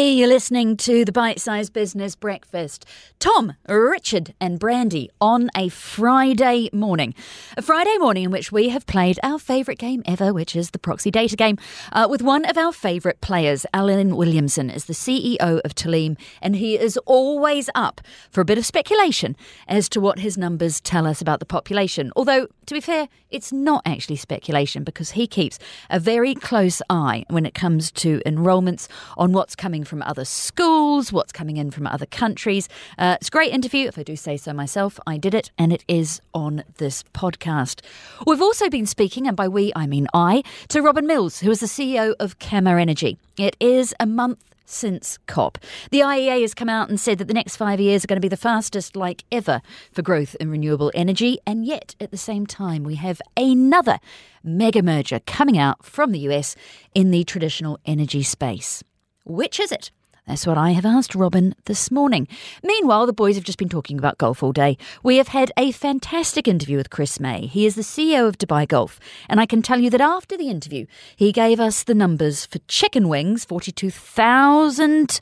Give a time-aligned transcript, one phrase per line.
[0.00, 2.86] Hey, you're listening to the Bite Size Business Breakfast.
[3.18, 7.14] Tom, Richard, and Brandy on a Friday morning.
[7.58, 10.78] A Friday morning in which we have played our favourite game ever, which is the
[10.78, 11.58] proxy data game,
[11.92, 13.66] uh, with one of our favourite players.
[13.74, 18.56] Alan Williamson is the CEO of Taaleem, and he is always up for a bit
[18.56, 19.36] of speculation
[19.68, 22.10] as to what his numbers tell us about the population.
[22.16, 25.58] Although, to be fair, it's not actually speculation because he keeps
[25.90, 31.12] a very close eye when it comes to enrolments on what's coming from other schools,
[31.12, 32.68] what's coming in from other countries.
[32.96, 35.00] Uh, it's a great interview, if I do say so myself.
[35.06, 37.82] I did it, and it is on this podcast.
[38.26, 41.60] We've also been speaking, and by we I mean I, to Robin Mills, who is
[41.60, 43.18] the CEO of Qamar Energy.
[43.36, 45.58] It is a month since COP.
[45.90, 48.20] The IEA has come out and said that the next five years are going to
[48.20, 49.60] be the fastest like ever
[49.92, 53.98] for growth in renewable energy, and yet at the same time, we have another
[54.44, 56.54] mega merger coming out from the US
[56.94, 58.84] in the traditional energy space.
[59.30, 59.92] Which is it?
[60.26, 62.26] That's what I have asked Robin this morning.
[62.64, 64.76] Meanwhile, the boys have just been talking about golf all day.
[65.04, 67.46] We have had a fantastic interview with Chris May.
[67.46, 68.98] He is the CEO of Dubai Golf.
[69.28, 72.58] And I can tell you that after the interview, he gave us the numbers for
[72.66, 75.20] chicken wings 42,000.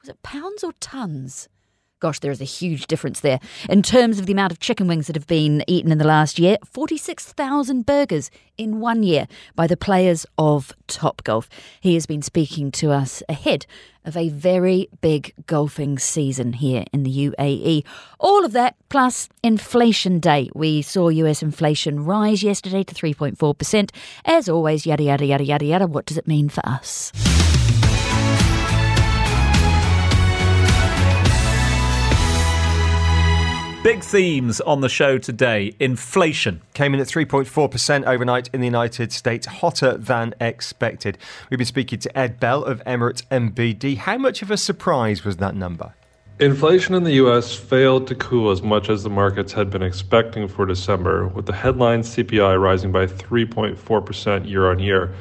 [0.00, 1.48] Was it pounds or tons?
[1.98, 3.40] Gosh, there is a huge difference there.
[3.70, 6.38] In terms of the amount of chicken wings that have been eaten in the last
[6.38, 11.48] year, 46,000 burgers in one year by the players of Top Golf.
[11.80, 13.64] He has been speaking to us ahead
[14.04, 17.82] of a very big golfing season here in the UAE.
[18.20, 20.50] All of that plus inflation day.
[20.54, 23.90] We saw US inflation rise yesterday to 3.4%.
[24.26, 25.86] As always, yada, yada, yada, yada, yada.
[25.86, 27.10] What does it mean for us?
[33.86, 35.72] Big themes on the show today.
[35.78, 36.60] Inflation.
[36.74, 41.16] Came in at 3.4% overnight in the United States, hotter than expected.
[41.48, 43.98] We've been speaking to Ed Bell of Emirates NBD.
[43.98, 45.94] How much of a surprise was that number?
[46.40, 50.48] Inflation in the US failed to cool as much as the markets had been expecting
[50.48, 55.14] for December, with the headline CPI rising by 3.4% year on year.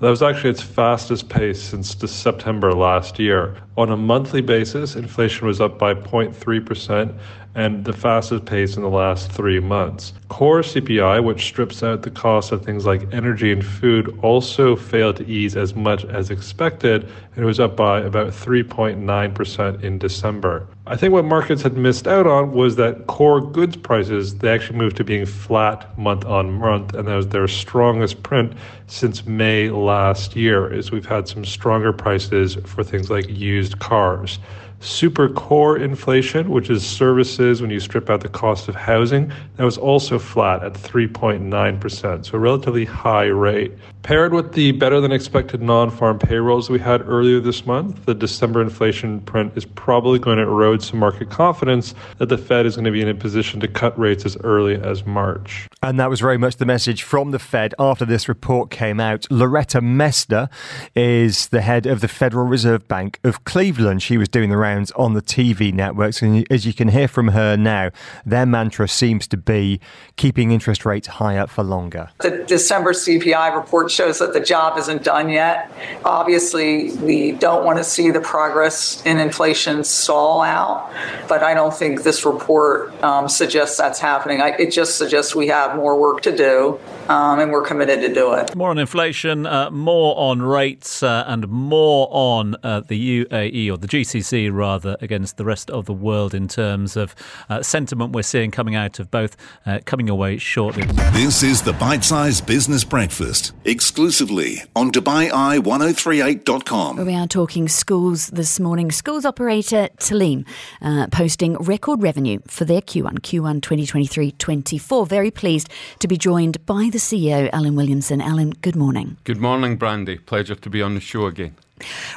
[0.00, 3.56] That was actually its fastest pace since September last year.
[3.76, 7.18] On a monthly basis, inflation was up by 0.3%,
[7.54, 10.12] and the fastest pace in the last three months.
[10.28, 15.16] Core CPI, which strips out the cost of things like energy and food, also failed
[15.16, 17.02] to ease as much as expected,
[17.34, 20.66] and it was up by about 3.9% in December.
[20.86, 24.78] I think what markets had missed out on was that core goods prices, they actually
[24.78, 28.52] moved to being flat month on month, and that was their strongest print
[28.86, 34.38] since May last year, as we've had some stronger prices for things like used cars
[34.80, 39.64] super core inflation, which is services when you strip out the cost of housing, that
[39.64, 43.72] was also flat at 3.9%, so a relatively high rate.
[44.02, 48.14] Paired with the better than expected non farm payrolls we had earlier this month, the
[48.14, 52.76] December inflation print is probably going to erode some market confidence that the Fed is
[52.76, 55.68] going to be in a position to cut rates as early as March.
[55.82, 59.26] And that was very much the message from the Fed after this report came out.
[59.30, 60.48] Loretta Mester
[60.94, 64.02] is the head of the Federal Reserve Bank of Cleveland.
[64.02, 66.22] She was doing the rounds on the TV networks.
[66.22, 67.90] And as you can hear from her now,
[68.24, 69.80] their mantra seems to be
[70.16, 72.10] keeping interest rates higher for longer.
[72.20, 75.70] The December CPI report shows that the job isn't done yet.
[76.04, 80.92] Obviously, we don't want to see the progress in inflation stall out,
[81.28, 84.40] but I don't think this report um, suggests that's happening.
[84.40, 88.12] I, it just suggests we have more work to do, um, and we're committed to
[88.12, 88.54] do it.
[88.54, 93.76] More on inflation, uh, more on rates, uh, and more on uh, the UAE or
[93.76, 97.16] the GCC rather against the rest of the world in terms of
[97.48, 99.34] uh, sentiment we're seeing coming out of both
[99.66, 100.82] uh, coming away shortly.
[101.12, 107.06] This is the Bite Size Business Breakfast exclusively on DubaiEye1038.com.
[107.06, 108.92] We are talking schools this morning.
[108.92, 110.46] Schools operator Taaleem
[110.82, 115.08] uh, posting record revenue for their Q1, Q1 2023-24.
[115.08, 115.70] Very pleased
[116.00, 118.20] to be joined by the CEO, Alan Williamson.
[118.20, 119.16] Alan, good morning.
[119.24, 120.18] Good morning, Brandy.
[120.18, 121.56] Pleasure to be on the show again.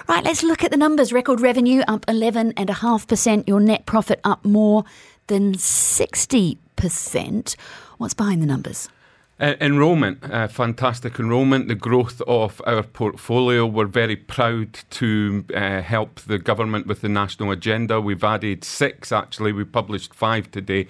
[0.07, 1.13] Right, let's look at the numbers.
[1.13, 4.83] Record revenue up 11.5%, your net profit up more
[5.27, 7.55] than 60%.
[7.97, 8.89] What's behind the numbers?
[9.39, 13.65] Enrolment, uh, fantastic enrolment, the growth of our portfolio.
[13.65, 17.99] We're very proud to uh, help the government with the national agenda.
[17.99, 20.87] We've added six, actually, we published five today.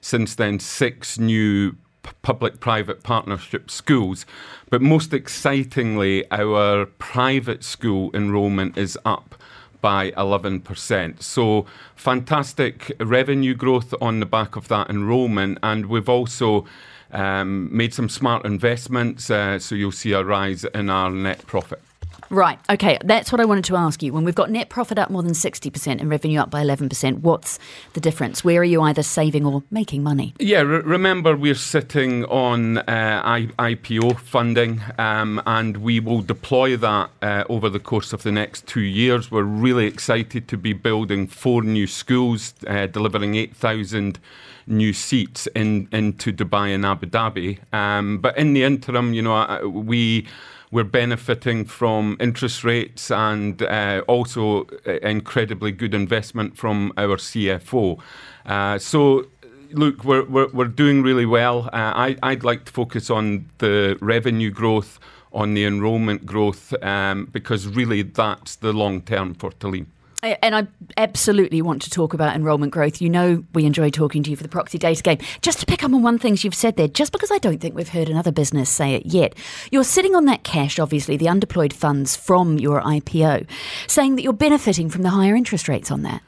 [0.00, 1.74] Since then, six new
[2.22, 4.26] public private partnership schools.
[4.70, 9.34] But most excitingly, our private school enrolment is up
[9.80, 11.22] by 11%.
[11.22, 15.58] So, fantastic revenue growth on the back of that enrolment.
[15.62, 16.66] And we've also
[17.12, 21.85] um, made some smart investments, uh, so you'll see a rise in our net profit.
[22.30, 22.58] Right.
[22.70, 22.98] Okay.
[23.04, 24.12] That's what I wanted to ask you.
[24.12, 27.58] When we've got net profit up more than 60% and revenue up by 11%, what's
[27.92, 28.44] the difference?
[28.44, 30.34] Where are you either saving or making money?
[30.38, 36.76] Yeah, re- remember we're sitting on uh, I- IPO funding um, and we will deploy
[36.76, 39.30] that uh, over the course of the next two years.
[39.30, 44.18] We're really excited to be building four new schools, uh, delivering 8,000
[44.66, 47.58] new seats in into Dubai and Abu Dhabi.
[47.72, 50.26] Um, but in the interim, you know, we
[50.70, 58.00] we're benefiting from interest rates and uh, also uh, incredibly good investment from our CFO.
[58.44, 59.26] Uh, so
[59.72, 61.66] look, we're, we're, we're, doing really well.
[61.72, 64.98] Uh, I, I'd like to focus on the revenue growth,
[65.32, 69.86] on the enrolment growth, um, because really that's the long term for Taaleem.
[70.22, 70.66] And I
[70.96, 73.00] absolutely want to talk about enrolment growth.
[73.00, 75.18] You know, we enjoy talking to you for the proxy data game.
[75.42, 77.74] Just to pick up on one thing you've said there, just because I don't think
[77.74, 79.34] we've heard another business say it yet,
[79.70, 83.46] you're sitting on that cash, obviously, the undeployed funds from your IPO,
[83.86, 86.22] saying that you're benefiting from the higher interest rates on that.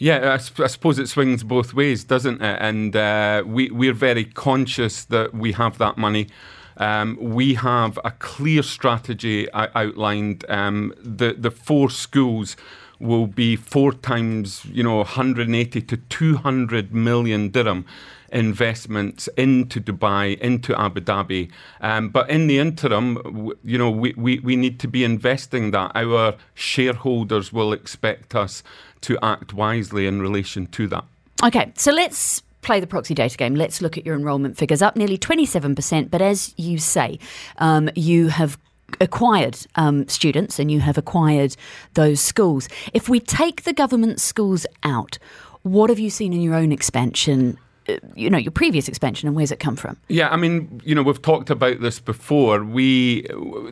[0.00, 2.58] Yeah, I, I, suppose it swings both ways, doesn't it?
[2.60, 6.28] And uh, we, we're very conscious that we have that money.
[6.76, 10.44] Um, we have a clear strategy outlined.
[10.48, 12.56] Um, the the four schools
[13.00, 17.84] will be four times, you know, 180 to 200 million dirham
[18.30, 21.50] investments into Dubai, into Abu Dhabi.
[21.80, 25.92] Um, but in the interim, you know, we, we, we need to be investing that.
[25.94, 28.62] Our shareholders will expect us
[29.02, 31.04] to act wisely in relation to that.
[31.44, 33.54] Okay, so let's play the proxy data game.
[33.54, 36.10] Let's look at your enrolment figures up nearly 27%.
[36.10, 37.18] But as you say,
[37.58, 38.58] um, you have
[39.00, 41.56] acquired um, students and you have acquired
[41.94, 42.68] those schools.
[42.92, 45.18] If we take the government schools out,
[45.62, 47.58] what have you seen in your own expansion
[47.88, 50.94] uh, you know your previous expansion and where's it come from yeah i mean you
[50.94, 53.22] know we've talked about this before we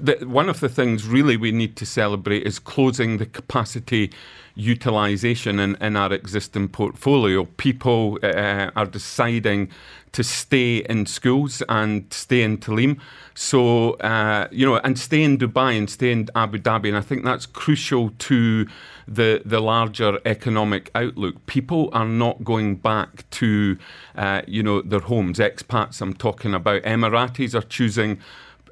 [0.00, 4.10] the, one of the things really we need to celebrate is closing the capacity
[4.56, 9.70] utilization in, in our existing portfolio people uh, are deciding
[10.12, 12.99] to stay in schools and stay in Taaleem.
[13.35, 16.88] So, uh, you know, and stay in Dubai and stay in Abu Dhabi.
[16.88, 18.67] And I think that's crucial to
[19.06, 21.44] the, the larger economic outlook.
[21.44, 23.76] People are not going back to,
[24.17, 25.38] uh, you know, their homes.
[25.38, 26.82] Expats, I'm talking about.
[26.85, 28.19] Emiratis are choosing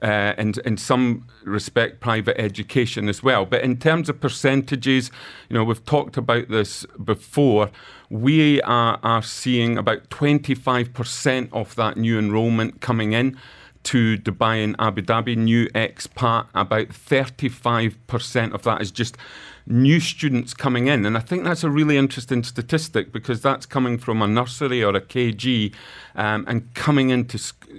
[0.02, 3.44] uh, and in some respect private education as well.
[3.44, 5.10] But in terms of percentages,
[5.48, 7.70] you know, we've talked about this before.
[8.10, 13.38] We are, are seeing about 25% of that new enrolment coming in
[13.84, 16.46] to Dubai and Abu Dhabi, new expat.
[16.54, 19.16] About 35% of that is just
[19.66, 21.06] new students coming in.
[21.06, 24.94] And I think that's a really interesting statistic because that's coming from a nursery or
[24.94, 25.72] a KG
[26.14, 27.38] um, and coming into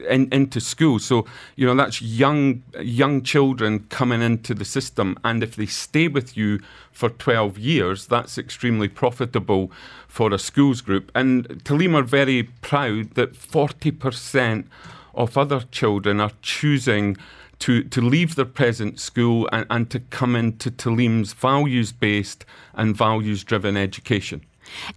[0.09, 0.99] in, into school.
[0.99, 6.07] So you know that's young young children coming into the system, and if they stay
[6.07, 6.59] with you
[6.91, 9.71] for 12 years, that's extremely profitable
[10.07, 11.11] for a schools group.
[11.13, 14.65] And Taaleem are very proud that 40%
[15.13, 17.17] of other children are choosing
[17.65, 22.45] to, to leave their present school and, and to come into Taaleem's values based
[22.75, 24.45] and values driven education.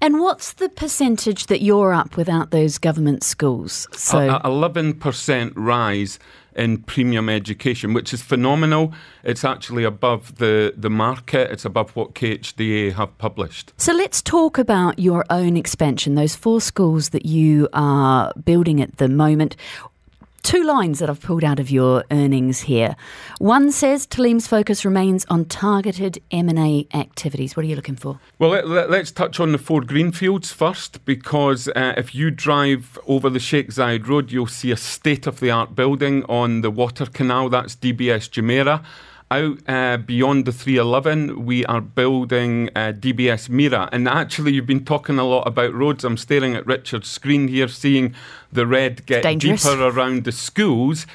[0.02, 3.86] And what's the percentage that you're up without those government schools?
[3.92, 6.18] So, eleven percent rise
[6.58, 8.92] in premium education, which is phenomenal.
[9.22, 13.72] It's actually above the, the market, it's above what KHDA have published.
[13.76, 18.96] So let's talk about your own expansion, those four schools that you are building at
[18.96, 19.56] the moment
[20.42, 22.96] two lines that I've pulled out of your earnings here.
[23.38, 27.56] One says Taaleem's focus remains on targeted M&A activities.
[27.56, 28.20] What are you looking for?
[28.38, 33.28] Well, let, us touch on the four greenfields first, because uh, if you drive over
[33.30, 37.48] the Sheikh Zayed Road, you'll see a state-of-the-art building on the water canal.
[37.48, 38.84] That's DBS Jumeirah.
[39.30, 43.86] Out uh, beyond the 311, we are building uh, DBS Mira.
[43.92, 46.02] And actually, you've been talking a lot about roads.
[46.02, 48.14] I'm staring at Richard's screen here, seeing
[48.50, 51.06] the red get deeper around the schools.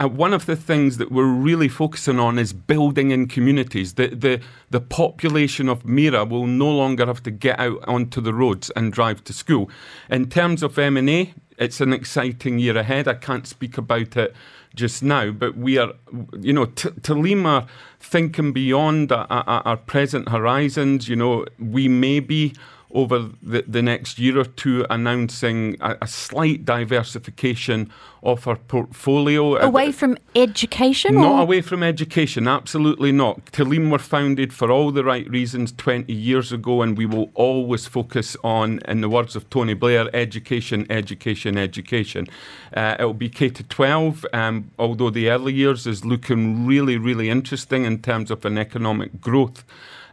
[0.00, 3.94] Uh, one of the things that we're really focusing on is building in communities.
[3.94, 8.34] The, the, the population of Mira will no longer have to get out onto the
[8.34, 9.70] roads and drive to school.
[10.08, 13.06] In terms of M&A, it's an exciting year ahead.
[13.06, 14.34] I can't speak about it
[14.74, 15.92] just now, but we are,
[16.40, 17.68] you know, t- Taaleem
[18.00, 21.08] thinking beyond our, our, our present horizons.
[21.08, 22.54] You know, we may be
[22.92, 27.90] over the, the next year or two, announcing a, a slight diversification
[28.22, 29.56] of our portfolio.
[29.56, 31.14] Away from education?
[31.14, 31.42] Not or?
[31.42, 33.46] away from education, absolutely not.
[33.46, 37.86] Taaleem were founded for all the right reasons 20 years ago, and we will always
[37.86, 42.26] focus on, in the words of Tony Blair, education, education, education.
[42.76, 46.98] Uh, it will be K to 12, um, although the early years is looking really,
[46.98, 49.64] really interesting in terms of an economic growth.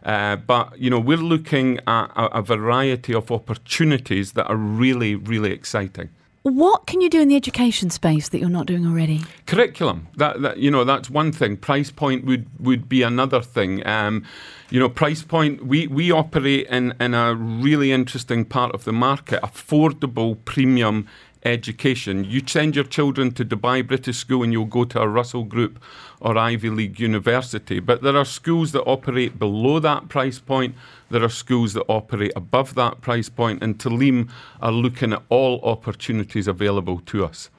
[0.04, 5.14] Uh, but you know, we're looking at a, a variety of opportunities that are really,
[5.14, 6.10] really exciting.
[6.42, 9.20] What can you do in the education space that you're not doing already?
[9.46, 10.08] Curriculum.
[10.16, 11.56] That, that you know, that's one thing.
[11.56, 13.86] Price point would would be another thing.
[13.86, 14.24] Um,
[14.70, 15.66] you know, price point.
[15.66, 21.06] We we operate in in a really interesting part of the market, affordable premium
[21.44, 22.24] education.
[22.24, 25.82] You send your children to Dubai British School and you'll go to a Russell Group
[26.20, 27.80] or Ivy League university.
[27.80, 30.74] But there are schools that operate below that price point.
[31.10, 34.28] There are schools that operate above that price point, and Taaleem
[34.60, 37.50] are looking at all opportunities available to us.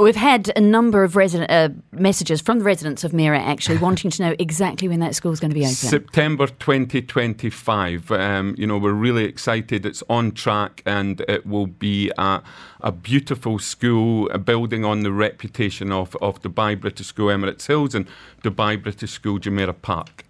[0.00, 4.10] We've had a number of resident, uh, messages from the residents of Mira actually wanting
[4.10, 5.74] to know exactly when that school is going to be open.
[5.74, 8.10] September 2025.
[8.10, 9.86] Um, you know, we're really excited.
[9.86, 12.42] It's on track and it will be a,
[12.80, 17.94] a beautiful school, uh, building on the reputation of, of Dubai British School Emirates Hills
[17.94, 18.08] and
[18.42, 20.24] Dubai British School Jumeirah Park.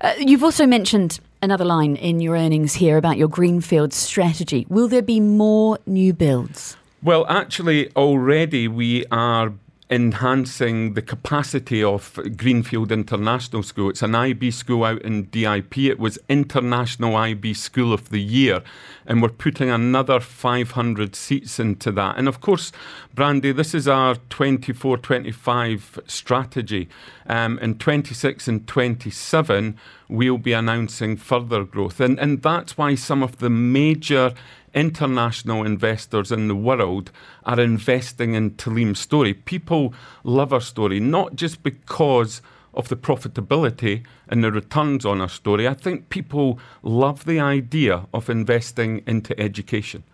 [0.00, 4.66] Uh, you've also mentioned another line in your earnings here about your greenfield strategy.
[4.70, 6.78] Will there be more new builds?
[7.06, 9.52] Well, actually, already we are
[9.88, 13.90] enhancing the capacity of Greenfield International School.
[13.90, 15.78] It's an IB school out in DIP.
[15.78, 18.60] It was International IB School of the Year,
[19.06, 22.18] and we're putting another 500 seats into that.
[22.18, 22.72] And of course,
[23.14, 26.88] Brandy, this is our 24 25 strategy.
[27.28, 32.00] Um, in 26 and 27, we'll be announcing further growth.
[32.00, 34.34] And, and that's why some of the major
[34.76, 37.10] international investors in the world
[37.44, 39.34] are investing in Taaleem's story.
[39.34, 42.42] People love our story, not just because
[42.74, 45.66] of the profitability and the returns on our story.
[45.66, 50.04] I think people love the idea of investing into education.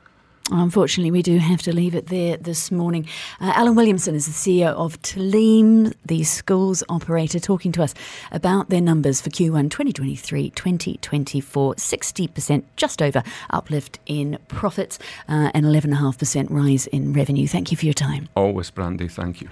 [0.51, 3.07] Unfortunately, we do have to leave it there this morning.
[3.41, 7.95] Uh, Alan Williamson is the CEO of Taaleem, the schools operator, talking to us
[8.33, 11.75] about their numbers for Q1 2023 2024.
[11.75, 17.47] 60% just over uplift in profits, uh, and 11.5% rise in revenue.
[17.47, 18.29] Thank you for your time.
[18.35, 19.09] Always, Brandy.
[19.09, 19.49] Thank you.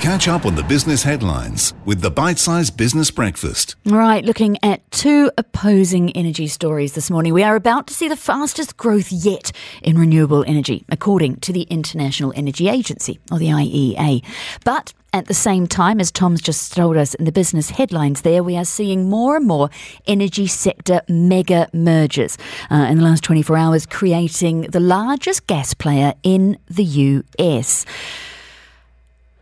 [0.00, 3.76] Catch up on the business headlines with the bite sized Business Breakfast.
[3.86, 7.32] All right, looking at two opposing energy stories this morning.
[7.32, 11.52] We are about to see the fastest growth yet in renewable renewable energy, according to
[11.52, 14.24] the International Energy Agency, or the IEA.
[14.64, 18.42] But at the same time, as Tom's just told us in the business headlines there,
[18.42, 19.70] we are seeing more and more
[20.06, 22.38] energy sector mega mergers
[22.70, 27.84] uh, in the last 24 hours, creating the largest gas player in the US.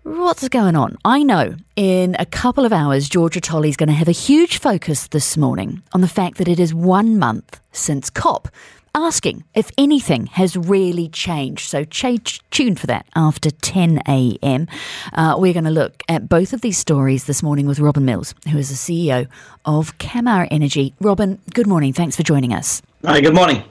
[0.05, 0.97] What's going on?
[1.05, 4.59] I know in a couple of hours, Georgia Tolley is going to have a huge
[4.59, 8.49] focus this morning on the fact that it is one month since COP,
[8.95, 11.69] asking if anything has really changed.
[11.69, 14.67] So ch- tune for that after 10 a.m.
[15.13, 18.35] Uh, we're going to look at both of these stories this morning with Robin Mills,
[18.51, 19.29] who is the CEO
[19.65, 20.95] of Qamar Energy.
[21.01, 21.93] Robin, good morning.
[21.93, 22.83] Thanks for joining us.
[23.05, 23.65] Hi, good morning.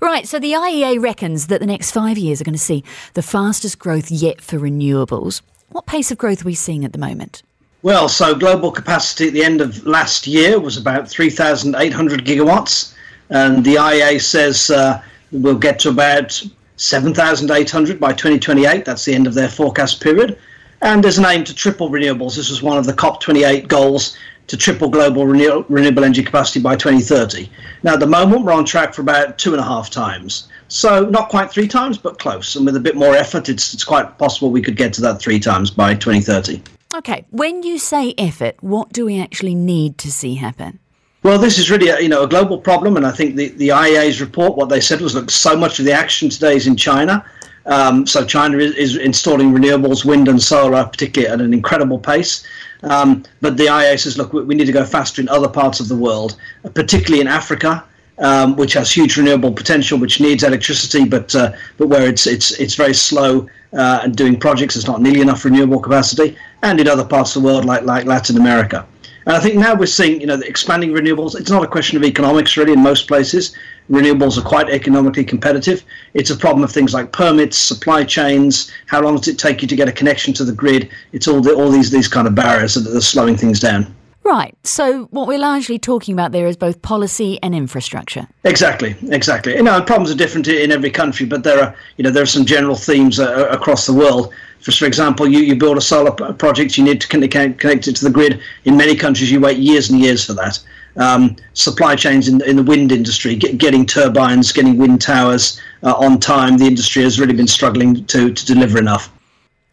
[0.00, 2.84] Right, so the IEA reckons that the next five years are going to see
[3.14, 5.42] the fastest growth yet for renewables.
[5.70, 7.42] What pace of growth are we seeing at the moment?
[7.82, 12.94] Well, so global capacity at the end of last year was about 3,800 gigawatts
[13.30, 16.42] and the IEA says uh, we'll get to about
[16.76, 18.84] 7,800 by 2028.
[18.84, 20.38] That's the end of their forecast period.
[20.82, 22.36] And there's an aim to triple renewables.
[22.36, 26.74] This was one of the COP28 goals to triple global renew- renewable energy capacity by
[26.74, 27.48] 2030.
[27.82, 30.48] Now, at the moment, we're on track for about two and a half times.
[30.68, 32.56] So, not quite three times, but close.
[32.56, 35.20] And with a bit more effort, it's, it's quite possible we could get to that
[35.20, 36.62] three times by 2030.
[36.96, 40.80] Okay, when you say effort, what do we actually need to see happen?
[41.22, 43.68] Well, this is really a, you know a global problem, and I think the, the
[43.68, 46.76] IEA's report, what they said was, look, so much of the action today is in
[46.76, 47.24] China.
[47.66, 52.42] Um, so China is, is, installing renewables, wind and solar, particularly at an incredible pace.
[52.82, 55.88] Um, but the IEA says, look, we, need to go faster in other parts of
[55.88, 56.36] the world,
[56.72, 57.84] particularly in Africa,
[58.18, 62.52] um, which has huge renewable potential, which needs electricity, but uh, but where it's it's
[62.58, 66.88] it's very slow uh, and doing projects, it's not nearly enough renewable capacity, and in
[66.88, 68.86] other parts of the world like like Latin America.
[69.26, 71.38] And I think now we're seeing, you know, expanding renewables.
[71.38, 72.72] It's not a question of economics, really.
[72.72, 73.54] In most places,
[73.90, 75.84] renewables are quite economically competitive.
[76.14, 78.70] It's a problem of things like permits, supply chains.
[78.86, 80.90] How long does it take you to get a connection to the grid?
[81.12, 83.94] It's all the, all these these kind of barriers that are slowing things down.
[84.22, 84.54] Right.
[84.64, 88.28] So what we're largely talking about there is both policy and infrastructure.
[88.44, 89.56] Exactly, exactly.
[89.56, 92.26] You know, problems are different in every country, but there are, you know, there are
[92.26, 94.32] some general themes uh, across the world.
[94.60, 97.96] For, for example, you, you build a solar project, you need to connect, connect it
[97.96, 98.40] to the grid.
[98.64, 100.58] In many countries, you wait years and years for that.
[100.96, 105.94] Um, supply chains in, in the wind industry, get, getting turbines, getting wind towers uh,
[105.94, 106.58] on time.
[106.58, 109.10] The industry has really been struggling to, to deliver enough.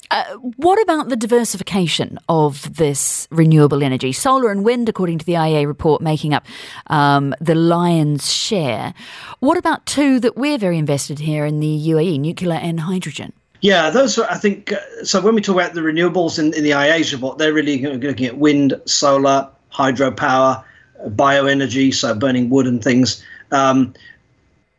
[0.09, 0.23] Uh,
[0.55, 4.13] what about the diversification of this renewable energy?
[4.13, 6.45] Solar and wind, according to the IEA report, making up
[6.87, 8.93] um, the lion's share.
[9.39, 13.33] What about two that we're very invested here in the UAE, nuclear and hydrogen?
[13.61, 16.63] Yeah, those are, I think, uh, so when we talk about the renewables in, in
[16.63, 20.63] the IEA's report, they're really looking at wind, solar, hydropower,
[21.07, 23.23] bioenergy, so burning wood and things.
[23.51, 23.93] Um,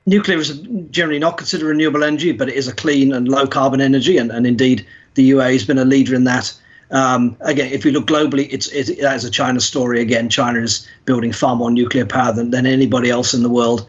[0.06, 3.80] nuclear is generally not considered renewable energy, but it is a clean and low carbon
[3.80, 6.52] energy, and, and indeed the UAE has been a leader in that.
[6.90, 10.00] Um, again, if you look globally, it's it, that is a China story.
[10.00, 13.87] Again, China is building far more nuclear power than, than anybody else in the world.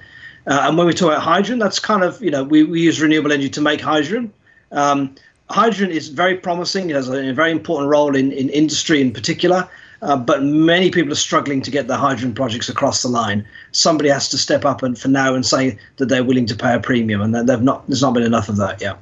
[0.48, 3.00] Uh, and when we talk about hydrogen, that's kind of you know we, we use
[3.00, 4.34] renewable energy to make hydrogen.
[4.72, 5.16] Um,
[5.50, 6.90] hydrogen is very promising.
[6.90, 9.68] It has a, a very important role in, in industry in particular.
[10.02, 13.46] Uh, but many people are struggling to get their hydrogen projects across the line.
[13.72, 16.74] Somebody has to step up and for now and say that they're willing to pay
[16.74, 17.86] a premium, and they've not.
[17.88, 18.98] There's not been enough of that yet.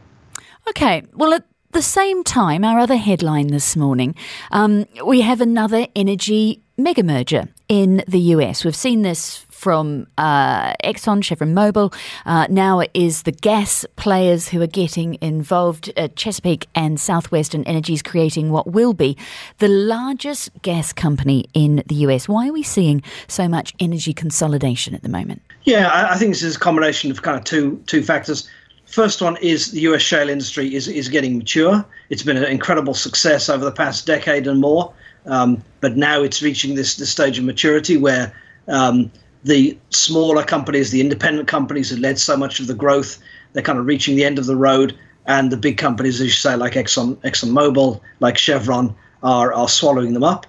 [0.69, 1.03] Okay.
[1.13, 4.15] Well, at the same time, our other headline this morning,
[4.51, 8.63] um, we have another energy mega merger in the US.
[8.63, 11.91] We've seen this from uh, Exxon, Chevron Mobil.
[12.27, 15.91] Uh, now it is the gas players who are getting involved.
[15.97, 19.17] Uh, Chesapeake and Southwestern Energies creating what will be
[19.57, 22.29] the largest gas company in the US.
[22.29, 25.41] Why are we seeing so much energy consolidation at the moment?
[25.63, 28.47] Yeah, I, I think this is a combination of kind of two two factors.
[28.85, 31.83] First one is the US shale industry is, is getting mature.
[32.09, 34.93] It's been an incredible success over the past decade and more.
[35.25, 38.33] Um, but now it's reaching this, this stage of maturity where
[38.67, 39.11] um,
[39.43, 43.19] the smaller companies, the independent companies that led so much of the growth,
[43.53, 44.97] they're kind of reaching the end of the road.
[45.25, 50.13] And the big companies, as you say, like Exxon, ExxonMobil, like Chevron, are, are swallowing
[50.13, 50.45] them up.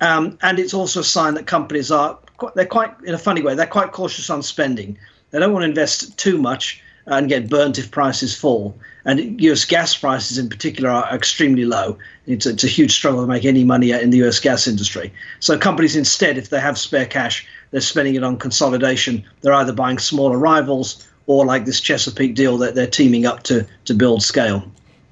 [0.00, 2.18] Um, and it's also a sign that companies are,
[2.54, 4.98] they're quite, in a funny way, they're quite cautious on spending.
[5.30, 8.76] They don't want to invest too much and get burnt if prices fall.
[9.04, 11.98] And US gas prices in particular are extremely low.
[12.26, 15.12] It's, it's a huge struggle to make any money in the US gas industry.
[15.40, 19.24] So companies instead, if they have spare cash, they're spending it on consolidation.
[19.42, 23.66] They're either buying smaller rivals or like this Chesapeake deal that they're teaming up to
[23.84, 24.64] to build scale.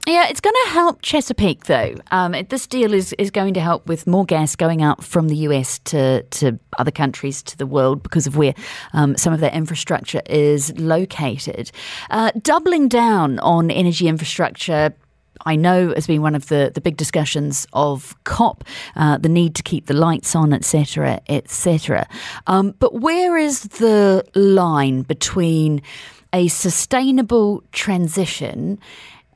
[0.09, 1.95] Yeah, it's going to help Chesapeake though.
[2.11, 5.37] Um, this deal is, is going to help with more gas going out from the
[5.37, 8.55] US to, to other countries, to the world, because of where
[8.95, 11.71] um, some of their infrastructure is located.
[12.09, 14.95] Uh, doubling down on energy infrastructure
[15.47, 18.65] I know has been one of the, the big discussions of COP,
[18.97, 22.09] uh, the need to keep the lights on, etc., etc.
[22.47, 25.83] Um, but where is the line between
[26.33, 28.79] a sustainable transition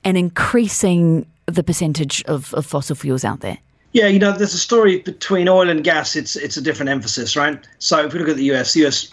[0.05, 3.59] and increasing the percentage of, of fossil fuels out there?
[3.93, 6.17] Yeah, you know, there's a story between oil and gas.
[6.17, 7.59] It's it's a different emphasis, right?
[7.79, 9.13] So if we look at the US, the US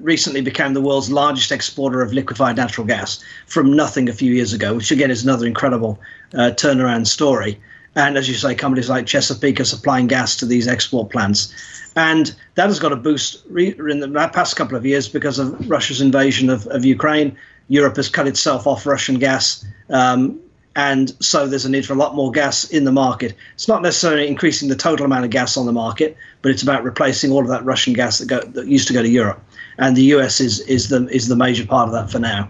[0.00, 4.52] recently became the world's largest exporter of liquefied natural gas from nothing a few years
[4.52, 5.98] ago, which again is another incredible
[6.34, 7.60] uh, turnaround story.
[7.94, 11.52] And as you say, companies like Chesapeake are supplying gas to these export plants.
[11.96, 15.68] And that has got a boost re- in the past couple of years because of
[15.68, 17.36] Russia's invasion of, of Ukraine.
[17.68, 19.64] Europe has cut itself off Russian gas.
[19.90, 20.38] Um,
[20.76, 23.34] and so there's a need for a lot more gas in the market.
[23.54, 26.84] It's not necessarily increasing the total amount of gas on the market, but it's about
[26.84, 29.42] replacing all of that Russian gas that, go, that used to go to Europe.
[29.78, 32.48] And the US is, is, the, is the major part of that for now.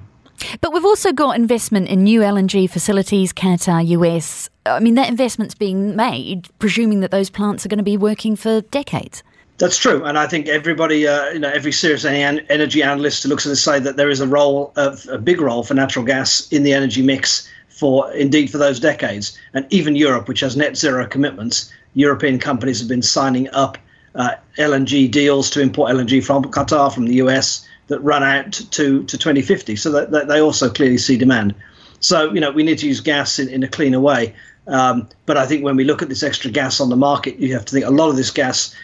[0.61, 4.49] But we've also got investment in new LNG facilities, Qatar, US.
[4.67, 8.37] I mean, that investment's being made, presuming that those plants are going to be working
[8.37, 9.23] for decades.
[9.59, 13.49] That's true, and I think everybody, uh, you know, every serious energy analyst looks at
[13.49, 16.63] this say that there is a role, of, a big role for natural gas in
[16.63, 19.37] the energy mix for indeed for those decades.
[19.55, 23.79] And even Europe, which has net zero commitments, European companies have been signing up
[24.19, 29.03] uh, LNG deals to import LNG from Qatar, from the US, that run out to
[29.05, 29.77] to 2050.
[29.77, 31.55] So that, that they also clearly see demand.
[32.01, 34.35] So you know, we need to use gas in, in a cleaner way.
[34.67, 37.55] Um, but I think when we look at this extra gas on the market, you
[37.55, 38.75] have to think a lot of this gas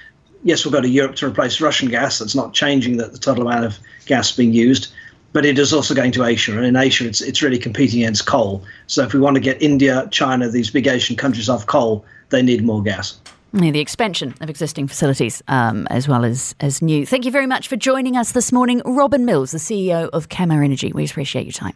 [0.45, 2.19] yes, we'll go to Europe to replace Russian gas.
[2.21, 4.93] That's not changing the, the total amount of gas being used,
[5.33, 6.57] but it is also going to Asia.
[6.57, 8.63] And in Asia, it's, it's really competing against coal.
[8.87, 12.43] So if we want to get India, China, these big Asian countries off coal, they
[12.43, 13.19] need more gas.
[13.55, 17.07] The expansion of existing facilities um, as well as, as new.
[17.07, 18.83] Thank you very much for joining us this morning.
[18.85, 20.93] Robin Mills, the CEO of Qamar Energy.
[20.93, 21.75] We appreciate your time.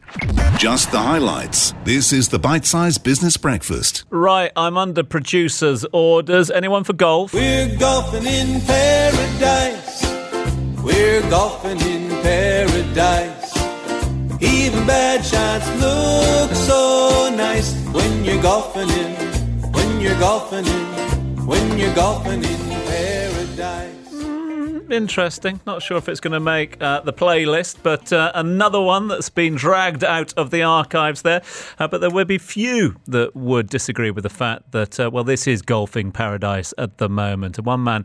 [0.58, 1.74] Just the highlights.
[1.84, 4.04] This is the Bite sized Business Breakfast.
[4.10, 6.50] Right, I'm under producer's orders.
[6.50, 7.32] Anyone for golf?
[7.32, 10.02] We're golfing in paradise.
[10.82, 13.56] We're golfing in paradise.
[14.40, 19.14] Even bad shots look so nice when you're golfing in,
[19.72, 21.17] when you're golfing in,
[21.48, 23.94] when you're golfing in paradise.
[24.90, 25.61] Interesting.
[25.66, 29.30] Not sure if it's going to make uh, the playlist, but uh, another one that's
[29.30, 31.40] been dragged out of the archives there.
[31.78, 35.24] Uh, but there will be few that would disagree with the fact that, uh, well,
[35.24, 37.56] this is golfing paradise at the moment.
[37.56, 38.04] And one man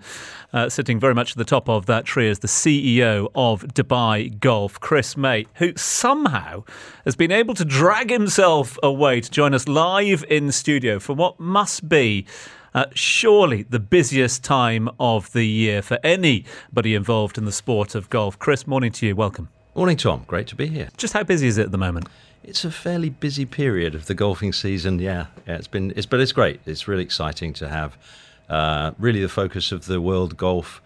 [0.54, 4.40] uh, sitting very much at the top of that tree is the CEO of Dubai
[4.40, 6.64] Golf, Chris May, who somehow
[7.04, 11.42] has been able to drag himself away to join us live in studio for what
[11.42, 12.26] must be.
[12.74, 18.10] Uh, surely the busiest time of the year for anybody involved in the sport of
[18.10, 18.40] golf.
[18.40, 19.16] Chris, morning to you.
[19.16, 19.50] Welcome.
[19.76, 20.24] Morning, Tom.
[20.28, 20.90] Great to be here.
[20.98, 22.08] Just how busy is it at the moment?
[22.44, 25.00] It's a fairly busy period of the golfing season.
[25.00, 25.56] Yeah, yeah.
[25.56, 26.60] It's been, it's, but it's great.
[26.66, 27.98] It's really exciting to have
[28.50, 30.82] uh, really the focus of the world golf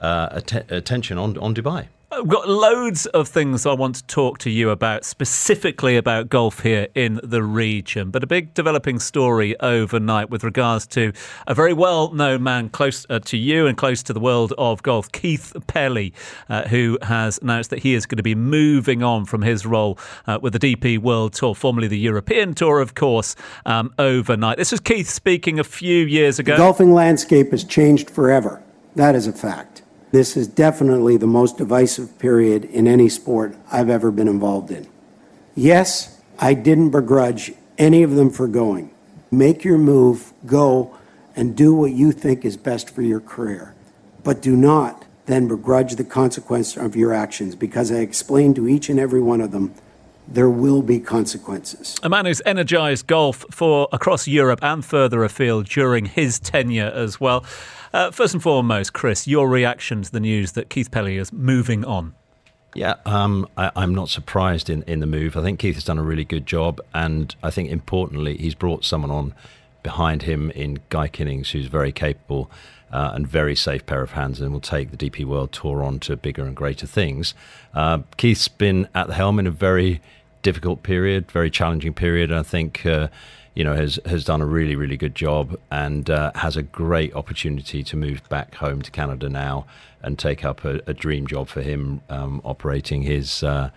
[0.00, 1.88] uh, att- attention on on Dubai.
[2.12, 6.60] I've got loads of things I want to talk to you about, specifically about golf
[6.60, 8.10] here in the region.
[8.10, 11.14] But a big developing story overnight with regards to
[11.46, 14.82] a very well known man close uh, to you and close to the world of
[14.82, 16.12] golf, Keith Pelley,
[16.50, 19.98] uh, who has announced that he is going to be moving on from his role
[20.26, 24.58] uh, with the DP World Tour, formerly the European Tour, of course, um, overnight.
[24.58, 26.52] This was Keith speaking a few years ago.
[26.52, 28.62] The golfing landscape has changed forever.
[28.96, 29.81] That is a fact.
[30.12, 34.86] This is definitely the most divisive period in any sport I've ever been involved in.
[35.54, 38.90] Yes, I didn't begrudge any of them for going.
[39.30, 40.96] Make your move, go,
[41.34, 43.74] and do what you think is best for your career.
[44.22, 48.90] But do not then begrudge the consequence of your actions because I explained to each
[48.90, 49.74] and every one of them
[50.34, 51.98] there will be consequences.
[52.02, 57.20] A man who's energised golf for across Europe and further afield during his tenure as
[57.20, 57.44] well.
[57.92, 61.84] Uh, first and foremost, Chris, your reaction to the news that Keith Pelley is moving
[61.84, 62.14] on.
[62.74, 65.36] Yeah, um, I, am not surprised in, in the move.
[65.36, 68.84] I think Keith has done a really good job, and I think importantly, he's brought
[68.84, 69.34] someone on
[69.82, 72.50] behind him in Guy Kinnings, who's very capable
[72.90, 75.98] uh, and very safe pair of hands, and will take the DP World Tour on
[76.00, 77.34] to bigger and greater things.
[77.74, 80.00] Uh, Keith's been at the helm in a very
[80.42, 82.30] difficult period, very challenging period.
[82.30, 82.84] And I think.
[82.86, 83.08] Uh,
[83.54, 87.14] you know, has has done a really really good job and uh, has a great
[87.14, 89.66] opportunity to move back home to Canada now
[90.02, 93.42] and take up a, a dream job for him, um, operating his.
[93.42, 93.70] Uh,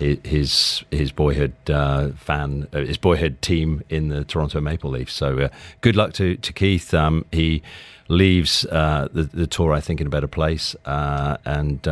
[0.00, 5.12] his his boyhood uh, fan, uh, his boyhood team in the Toronto Maple Leafs.
[5.12, 5.48] So uh,
[5.82, 6.94] good luck to to Keith.
[6.94, 7.62] Um, he
[8.10, 11.86] leaves uh, the the tour, I think, in a better place, uh, and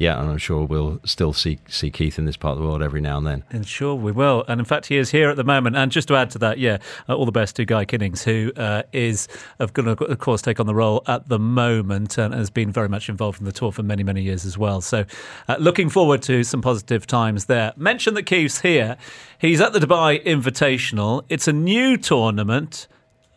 [0.00, 2.82] yeah, and I'm sure we'll still see see Keith in this part of the world
[2.82, 3.44] every now and then.
[3.50, 4.46] And sure we will.
[4.48, 5.76] And in fact, he is here at the moment.
[5.76, 8.50] And just to add to that, yeah, uh, all the best to Guy Kinnings, who
[8.56, 12.48] uh, is going to, of course, take on the role at the moment and has
[12.48, 14.80] been very much involved in the tour for many, many years as well.
[14.80, 15.04] So,
[15.48, 17.74] uh, looking forward to some positive times there.
[17.76, 18.96] Mention that Keith's here.
[19.38, 21.24] He's at the Dubai Invitational.
[21.28, 22.88] It's a new tournament.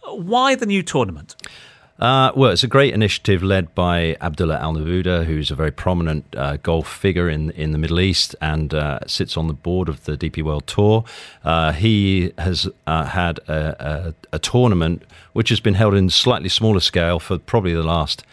[0.06, 1.36] Why the new tournament?
[1.99, 6.25] Uh, well, it's a great initiative led by Abdullah Al Naboodah, who's a very prominent
[6.36, 10.03] uh, golf figure in in the Middle East and uh, sits on the board of
[10.06, 11.06] the DP World Tour.
[11.43, 15.03] Uh, he has uh, had a, a, a, tournament
[15.34, 18.25] which has been held in slightly smaller scale for probably the last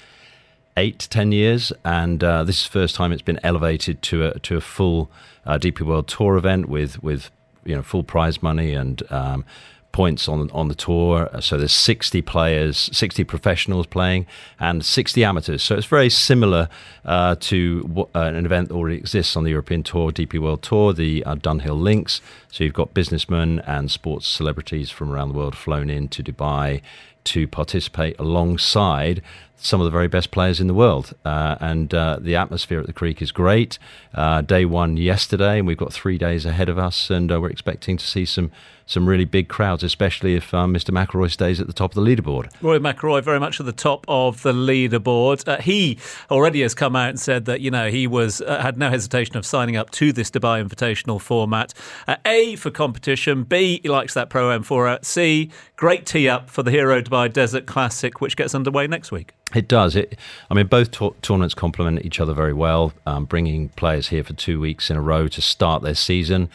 [0.78, 4.24] eight to ten years, and uh, this is the first time it's been elevated to
[4.24, 5.10] a to a full
[5.46, 7.30] DP World Tour event with with
[7.64, 9.44] you know full prize money and um,
[9.92, 11.28] points on on the tour.
[11.40, 14.26] So there's 60 players, 60 professionals playing,
[14.58, 15.62] and 60 amateurs.
[15.62, 16.68] So it's very similar
[17.04, 20.92] uh, to uh, an event that already exists on the European Tour, DP World Tour,
[20.92, 22.20] the uh, Dunhill Links.
[22.50, 26.82] So you've got businessmen and sports celebrities from around the world flown in to Dubai
[27.24, 29.22] to participate alongside
[29.60, 31.14] some of the very best players in the world.
[31.24, 33.78] Uh, and uh, the atmosphere at the Creek is great.
[34.14, 37.50] Uh, day one yesterday, and we've got three days ahead of us, and uh, we're
[37.50, 38.50] expecting to see some
[38.90, 40.90] some really big crowds, especially if um, Mr.
[40.90, 42.52] McIlroy stays at the top of the leaderboard.
[42.60, 45.46] Rory McIlroy very much at the top of the leaderboard.
[45.46, 45.96] Uh, he
[46.28, 49.36] already has come out and said that you know he was uh, had no hesitation
[49.36, 51.72] of signing up to this Dubai Invitational format.
[52.08, 53.44] Uh, a for competition.
[53.44, 55.04] B he likes that Pro M4.
[55.04, 59.34] C great tee up for the Hero Dubai Desert Classic, which gets underway next week.
[59.54, 59.96] It does.
[59.96, 60.16] It,
[60.48, 60.90] I mean, both
[61.22, 62.92] tournaments complement each other very well.
[63.04, 66.48] Um, bringing players here for two weeks in a row to start their season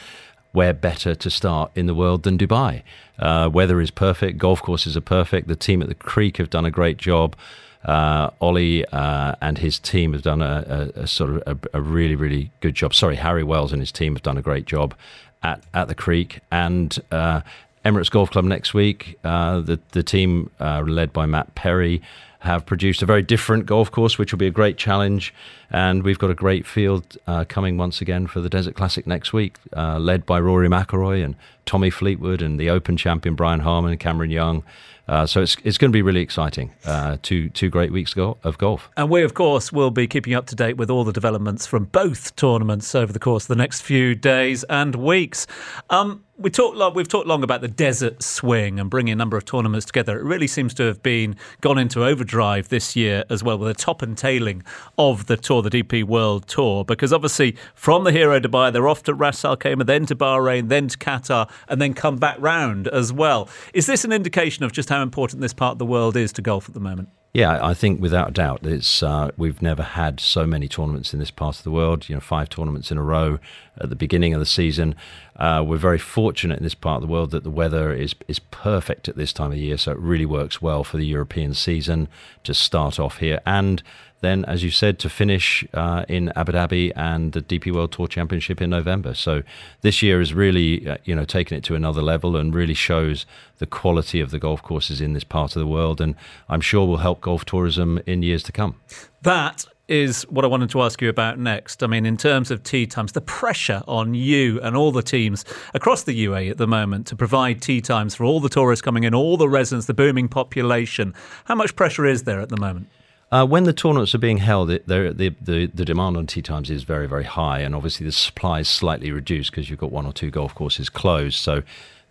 [0.55, 2.81] where better to start in the world than Dubai?
[3.19, 5.47] Uh, weather is perfect, golf courses are perfect.
[5.47, 7.35] The team at the Creek have done a great job.
[7.83, 11.81] Uh, Ollie uh, and his team have done a, a, a sort of a, a,
[11.81, 12.95] really, really good job.
[12.95, 14.95] Sorry, Harry Wells and his team have done a great job
[15.43, 16.39] at, at the Creek.
[16.51, 17.41] And uh,
[17.83, 22.01] Emirates Golf Club next week, uh, the, the team uh, led by Matt Perry
[22.45, 25.33] have produced a very different golf course, which will be a great challenge.
[25.71, 29.33] And we've got a great field uh, coming once again for the Desert Classic next
[29.33, 33.99] week, led by Rory McIlroy and Tommy Fleetwood and the Open champion Brian Harman and
[33.99, 34.63] Cameron Young.
[35.07, 36.71] Uh, so it's it's going to be really exciting.
[36.83, 38.89] Uh, two two great weeks of golf.
[38.97, 41.85] And we, of course, will be keeping up to date with all the developments from
[41.85, 45.45] both tournaments over the course of the next few days and weeks.
[45.89, 49.37] Um, we talked long, we've talked long about the desert swing and bringing a number
[49.37, 50.19] of tournaments together.
[50.19, 53.81] It really seems to have been gone into overdrive this year as well with the
[53.81, 54.63] top and tailing
[54.97, 59.03] of the tour, the DP World Tour, because obviously from the Hero Dubai they're off
[59.03, 62.89] to Ras Al Khaimah, then to Bahrain, then to Qatar, and then come back round
[62.89, 63.47] as well.
[63.73, 66.41] Is this an indication of just how important this part of the world is to
[66.41, 67.09] golf at the moment?
[67.35, 71.19] Yeah, I think without a doubt, it's uh, we've never had so many tournaments in
[71.19, 72.07] this part of the world.
[72.07, 73.39] You know, five tournaments in a row
[73.77, 74.95] at the beginning of the season.
[75.35, 78.39] Uh, we're very fortunate in this part of the world that the weather is is
[78.39, 82.07] perfect at this time of year, so it really works well for the European season
[82.45, 83.83] to start off here and
[84.21, 88.07] then, as you said, to finish uh, in Abu Dhabi and the DP World Tour
[88.07, 89.13] Championship in November.
[89.13, 89.43] So
[89.81, 93.25] this year is really, uh, you know, taken it to another level and really shows
[93.59, 96.15] the quality of the golf courses in this part of the world, and
[96.49, 98.75] I'm sure will help golf tourism in years to come.
[99.21, 101.83] That is what I wanted to ask you about next.
[101.83, 105.45] I mean, in terms of tee times, the pressure on you and all the teams
[105.73, 109.03] across the UAE at the moment to provide tee times for all the tourists coming
[109.03, 111.13] in, all the residents, the booming population.
[111.45, 112.87] How much pressure is there at the moment?
[113.35, 116.71] Uh, when the tournaments are being held, it, the, the, the demand on tee times
[116.71, 120.05] is very, very high, and obviously the supply is slightly reduced because you've got one
[120.05, 121.37] or two golf courses closed.
[121.37, 121.61] So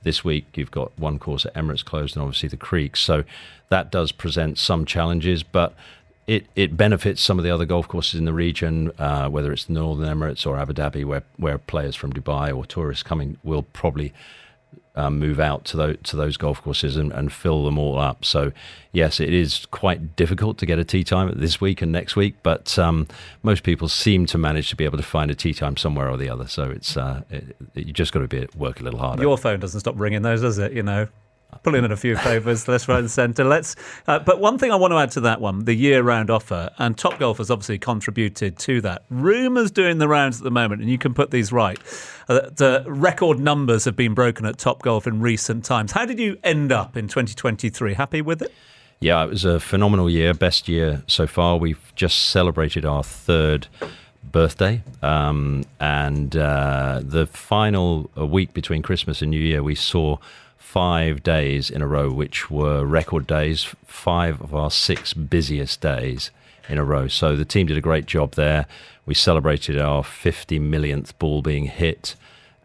[0.02, 2.94] this week you've got one course at Emirates closed, and obviously the Creek.
[2.94, 3.24] So
[3.70, 5.72] that does present some challenges, but
[6.26, 9.64] it, it benefits some of the other golf courses in the region, uh, whether it's
[9.64, 13.62] the Northern Emirates or Abu Dhabi, where where players from Dubai or tourists coming will
[13.62, 14.12] probably
[14.96, 18.24] um, move out to those to those golf courses and, and, fill them all up.
[18.24, 18.52] So
[18.92, 22.36] yes, it is quite difficult to get a tee time this week and next week,
[22.42, 23.08] but um,
[23.42, 26.16] most people seem to manage to be able to find a tee time somewhere or
[26.16, 26.46] the other.
[26.46, 29.22] So it's uh, it, you just got to be work a little harder.
[29.22, 30.72] Your phone doesn't stop ringing those, does it?
[30.72, 31.08] You know
[31.62, 33.44] pulling in a few favours, left, right, and centre.
[33.44, 33.76] Let's.
[34.06, 36.96] Uh, but one thing I want to add to that one: the year-round offer, and
[36.96, 39.04] Top Golf has obviously contributed to that.
[39.10, 41.78] Rumours doing the rounds at the moment, and you can put these right.
[42.28, 45.92] Uh, the record numbers have been broken at Top Golf in recent times.
[45.92, 47.94] How did you end up in 2023?
[47.94, 48.52] Happy with it?
[49.00, 51.58] Yeah, it was a phenomenal year, best year so far.
[51.58, 53.68] We've just celebrated our third
[54.22, 54.82] birthday.
[55.02, 60.18] Um, and uh, the final week between Christmas and New Year, we saw
[60.74, 66.32] five days in a row, which were record days, five of our six busiest days
[66.68, 67.06] in a row.
[67.06, 68.66] So the team did a great job there.
[69.06, 72.16] We celebrated our 50 millionth ball being hit.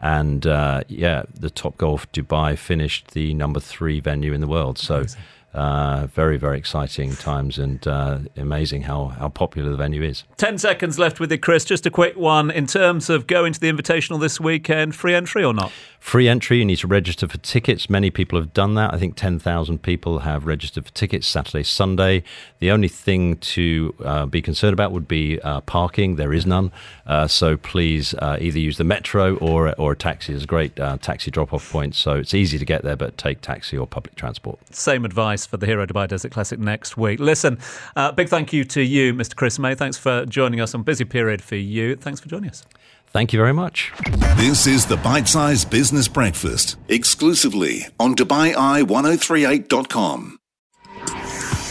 [0.02, 4.80] And uh, yeah, the Top Golf Dubai finished the number three venue in the world.
[4.80, 4.96] So.
[4.96, 5.22] Amazing
[5.54, 10.24] uh, very, very exciting times and uh, amazing how, how popular the venue is.
[10.38, 11.66] 10 seconds left with you, Chris.
[11.66, 12.52] Just a quick one.
[12.52, 15.72] In terms of going to the Invitational this weekend, free entry or not?
[16.00, 16.60] Free entry.
[16.60, 17.90] You need to register for tickets.
[17.90, 18.94] Many people have done that.
[18.94, 22.24] I think 10,000 people have registered for tickets Saturday, Sunday.
[22.60, 26.16] The only thing to uh, be concerned about would be uh, parking.
[26.16, 26.72] There is none.
[27.08, 30.32] Uh, so please uh, either use the metro or, or a taxi.
[30.34, 31.96] There's a great taxi drop off point.
[31.96, 34.60] So it's easy to get there, but take taxi or public transport.
[34.74, 37.20] Same advice for the Hero Dubai Desert Classic next week.
[37.20, 37.58] Listen,
[37.96, 39.36] uh, big thank you to you, Mr.
[39.36, 39.76] Chris May.
[39.76, 41.96] Thanks for joining us on busy period for you.
[41.96, 42.66] Thanks for joining us.
[43.12, 43.92] Thank you very much.
[44.38, 50.38] This is the Bite Size Business Breakfast, exclusively on DubaiEye1038.com.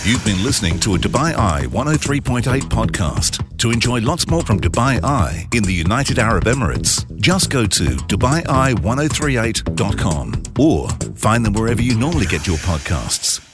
[0.05, 3.45] You've been listening to a Dubai Eye 103.8 podcast.
[3.59, 7.85] To enjoy lots more from Dubai Eye in the United Arab Emirates, just go to
[7.85, 13.48] DubaiEye1038.com or find them wherever you normally get your podcasts.